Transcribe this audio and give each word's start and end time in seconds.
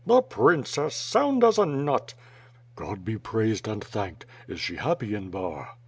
"The 0.03 0.23
princess, 0.23 0.95
sound 0.95 1.43
as 1.43 1.59
a 1.59 1.65
nut!" 1.67 2.15
"God 2.75 3.05
be 3.05 3.19
praised 3.19 3.67
and 3.67 3.83
thanked! 3.83 4.25
Is 4.47 4.59
she 4.59 4.77
happy 4.77 5.13
in 5.13 5.29
Bar?" 5.29 5.77